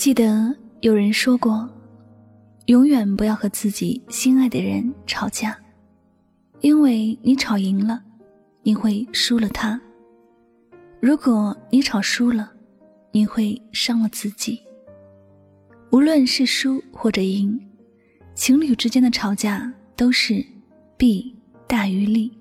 [0.00, 1.68] 记得有人说过，
[2.68, 5.54] 永远不要和自己心爱的人吵架，
[6.62, 8.02] 因为你吵赢了，
[8.62, 9.78] 你会输了他；
[11.00, 12.50] 如果你吵输了，
[13.12, 14.58] 你会伤了自己。
[15.90, 17.60] 无论是输或者赢，
[18.34, 20.42] 情侣之间的吵架都是
[20.96, 21.36] 弊
[21.66, 22.32] 大于利，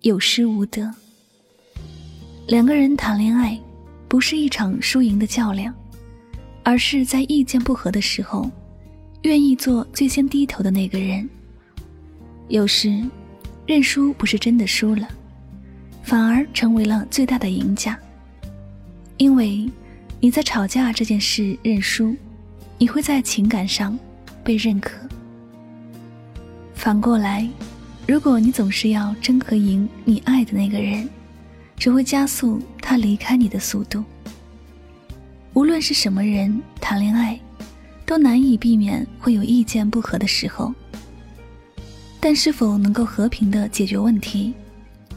[0.00, 0.92] 有失无得。
[2.48, 3.56] 两个人谈恋爱，
[4.08, 5.72] 不是一场输赢的较量，
[6.70, 8.48] 而是在意见不合的时候，
[9.22, 11.28] 愿意做最先低头的那个人。
[12.46, 13.04] 有时，
[13.66, 15.08] 认输不是真的输了，
[16.04, 17.98] 反而成为了最大的赢家，
[19.16, 19.68] 因为
[20.20, 22.14] 你在吵架这件事认输。
[22.78, 23.98] 你会在情感上
[24.44, 24.96] 被认可。
[26.72, 27.48] 反过来，
[28.06, 31.08] 如果你总是要争和赢你爱的那个人，
[31.76, 34.04] 只会加速他离开你的速度。
[35.54, 37.38] 无论是什么人谈恋爱，
[38.06, 40.74] 都难以避免会有意见不合的时候。
[42.20, 44.54] 但是否能够和平的解决问题，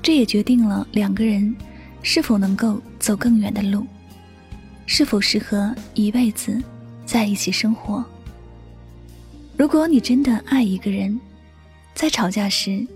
[0.02, 1.56] 这也决定了两个人
[2.02, 3.86] 是否能够走更远的路，
[4.86, 6.62] 是否适合一辈子。
[7.06, 8.04] 在一起生活。
[9.58, 11.20] 如果你真的爱一个人，
[11.94, 12.88] 在吵架时，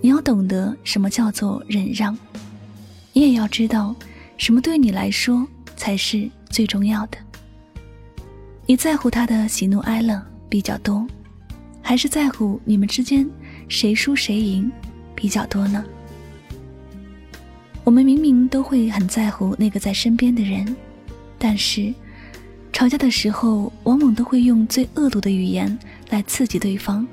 [0.00, 2.16] 你要懂得什么叫做忍让，
[3.12, 3.94] 你也要知道
[4.38, 7.16] 什么对你来说才是最重要的。
[8.66, 11.06] 你在乎他的喜怒哀乐比较多，
[11.80, 13.26] 还是在乎你们之间
[13.68, 14.70] 谁输谁赢
[15.14, 15.84] 比较多呢？
[17.84, 20.76] 我们明明都会很在乎那个在身边的人，
[21.38, 21.94] 但是。
[22.72, 25.76] 吵架的时候，往往都会用最恶毒的语言
[26.08, 27.06] 来刺激对方，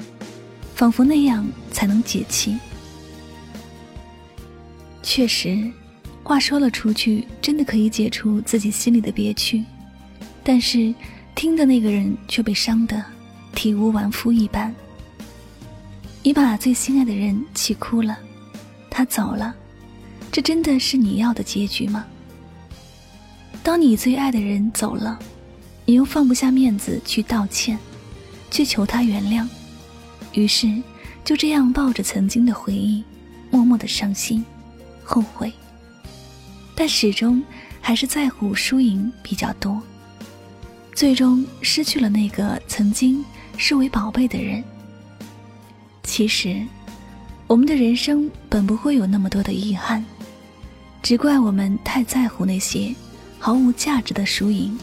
[0.76, 2.56] 仿佛那样才能解气。
[5.02, 5.70] 确实，
[6.28, 9.64] 话说了出去，真的可以解除自己心里的憋屈，
[10.44, 10.94] 但是
[11.34, 13.02] 听的那个人却被伤得
[13.56, 14.76] 体无完肤一般。
[16.22, 18.20] 你把最心爱的人气哭了，
[18.90, 19.56] 他走了，
[20.30, 22.06] 这真的是你要的结局吗？
[23.64, 25.18] 当你最爱的人走了。
[25.86, 27.80] 你又放不下面子去道歉，
[28.52, 29.48] 去求他原谅，
[30.34, 30.70] 于是
[31.24, 33.02] 就这样抱着曾经的回忆，
[33.50, 34.44] 默默的伤心、
[35.02, 35.54] 后悔，
[36.80, 37.44] 但始终
[37.82, 39.82] 还是在乎输赢比较多，
[40.94, 43.26] 最终失去了那个曾经
[43.58, 44.64] 视为宝贝的人。
[46.04, 46.62] 其实，
[47.48, 50.06] 我们的人生本不会有那么多的遗憾，
[51.02, 52.94] 只怪我们太在乎那些
[53.40, 54.78] 毫无价值的输赢。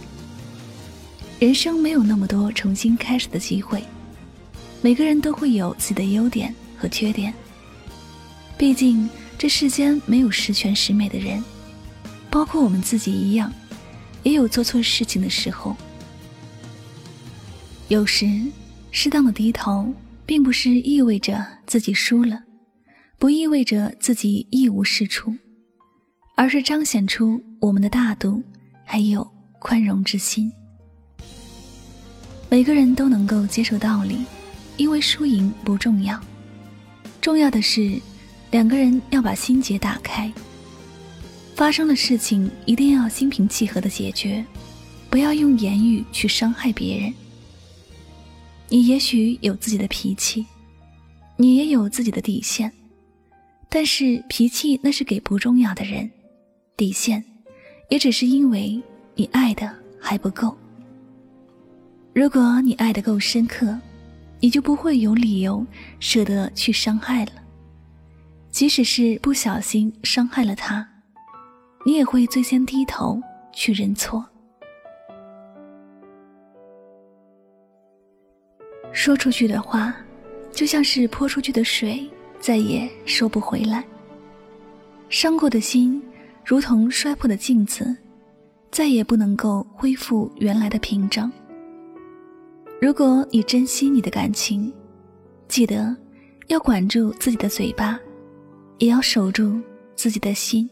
[1.39, 3.81] 人生没有那么多重新开始的机会，
[4.83, 7.33] 每个人都会有自己的优点和缺点。
[8.59, 11.43] 毕竟这世间没有十全十美的人，
[12.35, 13.53] 包括我们自己一样，
[14.25, 15.77] 也有做错事情的时候。
[17.87, 18.27] 有时，
[18.91, 19.95] 适当的低头，
[20.27, 22.43] 并不是意味着自己输了，
[23.21, 25.33] 不意味着自己一无是处，
[26.35, 28.43] 而是彰显出我们的大度，
[28.85, 29.25] 还有
[29.61, 30.51] 宽容之心。
[32.49, 34.25] 每个人都能够接受道理，
[34.77, 36.21] 因为输赢不重要，
[37.21, 37.97] 重要的是
[38.51, 40.33] 两个人要把心结打开。
[41.55, 44.45] 发生的事情一定要心平气和的解决，
[45.09, 47.15] 不要用言语去伤害别人。
[48.69, 50.45] 你也许有自己的脾气，
[51.37, 52.73] 你也有自己的底线，
[53.69, 56.11] 但是脾气那是给不重要的人，
[56.77, 57.25] 底线
[57.89, 58.83] 也只是因为
[59.15, 60.57] 你爱的还不够。
[62.13, 63.79] 如果你爱的够深刻，
[64.41, 65.65] 你就不会有理由
[66.01, 67.33] 舍得去伤害了。
[68.51, 70.89] 即使是不小心伤害了他，
[71.85, 73.21] 你也会最先低头
[73.53, 74.25] 去认错。
[78.93, 79.95] 说出去的话，
[80.53, 83.85] 就像是泼出去的水，再也收不回来。
[85.09, 86.03] 伤过的心，
[86.45, 87.95] 如同摔破的镜子，
[88.71, 91.31] 再也不能够恢复原来的平整。
[92.81, 94.73] 如果你珍惜你的感情，
[95.49, 95.95] 记得
[96.47, 97.99] 要管住自己的嘴巴，
[98.79, 99.61] 也要守住
[99.97, 100.69] 自己的心。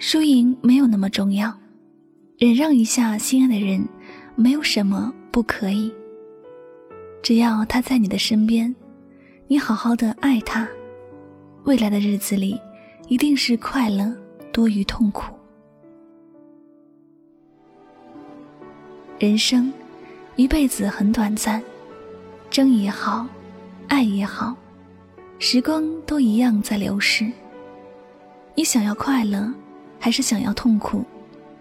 [0.00, 1.54] 输赢没有那么重要，
[2.38, 3.86] 忍让一下心爱的人，
[4.34, 5.92] 没有什么不可以。
[7.22, 8.74] 只要他在你的身边，
[9.46, 10.66] 你好好的爱他，
[11.64, 12.58] 未来的日子里
[13.08, 14.10] 一定是快乐
[14.50, 15.34] 多于痛苦。
[19.18, 19.70] 人生。
[20.36, 21.62] 一辈子很短暂，
[22.48, 23.26] 争也好，
[23.88, 24.56] 爱也好，
[25.38, 27.30] 时光都一样在流逝。
[28.54, 29.52] 你想要快乐，
[30.00, 31.04] 还是想要痛苦？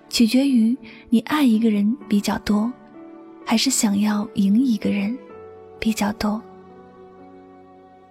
[0.10, 0.76] 取决于
[1.10, 2.72] 你爱一个人比较多，
[3.46, 5.16] 还是想要赢一个人
[5.78, 6.42] 比较多。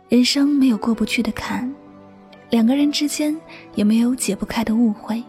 [0.08, 1.75] 人生没有过不去的坎，
[2.50, 3.36] 两个人之间
[3.75, 5.20] 也没有解不开的误会。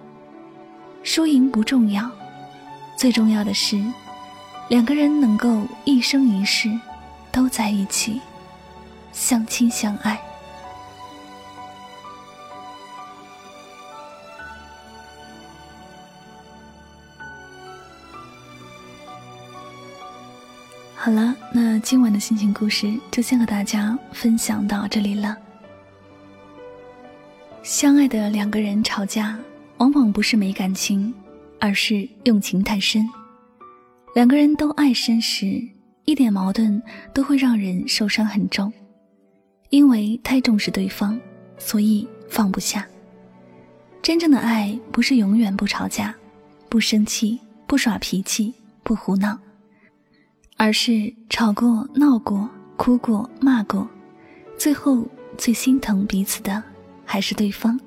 [1.01, 2.07] 输赢不重要，
[2.95, 3.81] 最重要的是
[4.67, 6.69] 两个人能够一生一世
[7.31, 8.21] 都在一起，
[9.11, 10.21] 相亲相爱。
[21.01, 25.33] 好了，那今晚的心情故事就先和大家分享到这里了。
[27.63, 29.39] 相爱的两个人吵架，
[29.77, 31.13] 往往不是没感情，
[31.57, 33.09] 而是用情太深。
[34.13, 35.65] 两个人都爱深时，
[36.03, 38.71] 一点矛盾都会让人受伤很重，
[39.69, 41.17] 因为太重视对方，
[41.57, 42.85] 所以放不下。
[44.01, 46.13] 真正的爱不是永远不吵架，
[46.67, 48.53] 不生气，不耍脾气，
[48.83, 49.39] 不胡闹。
[50.61, 53.87] 而是吵过、闹过、哭过、骂过，
[54.57, 55.07] 最后
[55.37, 56.61] 最心疼彼此的
[57.05, 57.79] 还是对方。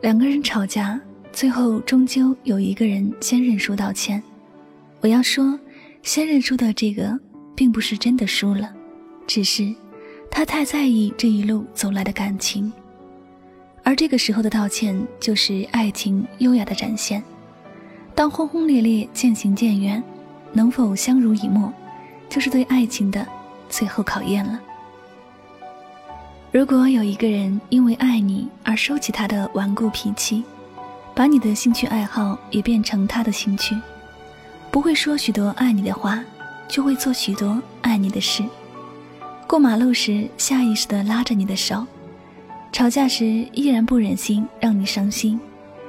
[0.00, 0.98] 两个人吵架，
[1.30, 4.20] 最后终究有一个人先认输道歉。
[5.02, 5.60] 我要说，
[6.02, 7.20] 先认输的这个，
[7.54, 8.72] 并不是真的输了，
[9.26, 9.74] 只是
[10.30, 12.72] 他太在意这一路走来的感情。
[13.82, 17.22] 而这个时候的道歉，就是爱情优雅的展现。
[18.14, 20.02] 当轰轰烈烈渐行渐远。
[20.54, 21.70] 能否相濡以沫，
[22.30, 23.26] 就是对爱情的
[23.68, 24.58] 最后考验了。
[26.50, 30.44] 如果有一个人因为爱你而收起他的顽固脾气，
[31.12, 33.76] 把你的兴趣爱好也变成他的兴趣，
[34.70, 36.22] 不会说许多爱你的话，
[36.68, 38.44] 就会做许多爱你的事。
[39.48, 41.84] 过马路时下意识地拉着你的手，
[42.72, 45.38] 吵架时依然不忍心让你伤心，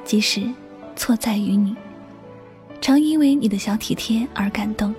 [0.04, 0.52] 即使
[0.96, 1.76] 错在于你。
[2.86, 4.94] 常因为你的小体贴而感动，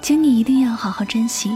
[0.00, 1.54] 请你一定要好好珍惜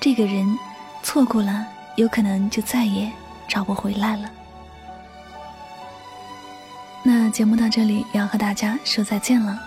[0.00, 0.58] 这个人，
[1.02, 1.66] 错过了
[1.96, 3.12] 有可能就再也
[3.46, 4.30] 找不回来了。
[7.02, 9.60] 那节目到这里要和大家说再见了，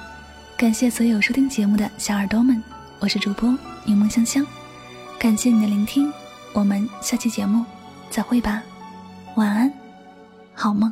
[0.58, 2.64] 感谢所有收听节目的小耳朵们，
[3.00, 4.44] 我是主播柠檬香香，
[5.20, 6.12] 感谢你的聆听，
[6.52, 7.64] 我们下期节目
[8.10, 8.64] 再会吧，
[9.36, 9.72] 晚安，
[10.56, 10.92] 好梦。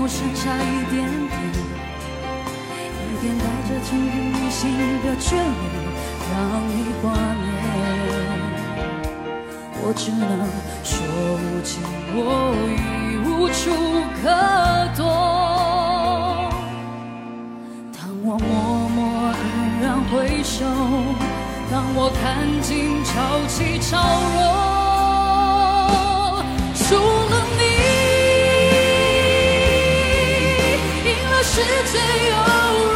[0.00, 0.94] 我剩下一点
[1.28, 1.34] 点，
[3.08, 4.60] 一点带着蜻蜓点心
[5.04, 5.42] 的眷恋，
[6.32, 6.32] 让
[6.68, 6.70] 你
[7.00, 7.04] 挂
[7.38, 7.44] 念。
[9.84, 10.20] 我只能
[10.82, 10.92] 说，
[11.38, 11.70] 如今
[12.14, 12.18] 我
[12.66, 12.70] 已
[13.26, 13.60] 无处
[14.22, 14.24] 可
[14.96, 15.00] 躲。
[17.92, 18.50] 当我默
[18.88, 18.98] 默
[19.32, 19.40] 黯
[19.82, 20.64] 然回首，
[21.70, 22.22] 当我看
[22.60, 22.70] 尽
[23.04, 23.12] 潮
[23.46, 23.90] 起潮
[25.94, 26.42] 落，
[26.74, 26.82] 除
[27.30, 27.41] 了。
[31.54, 32.91] 是最勇敢。